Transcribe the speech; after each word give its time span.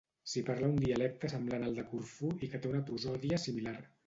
S'hi 0.29 0.41
parla 0.45 0.69
un 0.71 0.79
dialecte 0.83 1.29
semblant 1.33 1.67
al 1.67 1.77
de 1.81 1.85
Corfú 1.93 2.33
i 2.41 2.51
que 2.55 2.63
té 2.65 2.73
una 2.73 2.83
prosòdia 2.89 3.41
similar. 3.47 3.77